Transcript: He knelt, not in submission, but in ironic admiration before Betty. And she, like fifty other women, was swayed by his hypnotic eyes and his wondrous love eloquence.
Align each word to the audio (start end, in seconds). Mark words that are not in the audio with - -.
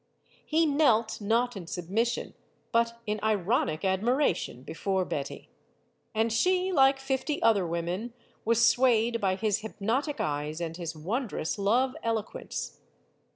He 0.47 0.65
knelt, 0.65 1.21
not 1.21 1.55
in 1.55 1.67
submission, 1.67 2.33
but 2.71 2.99
in 3.05 3.19
ironic 3.21 3.85
admiration 3.85 4.63
before 4.63 5.05
Betty. 5.05 5.51
And 6.15 6.33
she, 6.33 6.71
like 6.71 6.97
fifty 6.97 7.39
other 7.43 7.67
women, 7.67 8.13
was 8.43 8.65
swayed 8.67 9.21
by 9.21 9.35
his 9.35 9.59
hypnotic 9.59 10.19
eyes 10.19 10.59
and 10.59 10.75
his 10.75 10.95
wondrous 10.95 11.59
love 11.59 11.95
eloquence. 12.01 12.79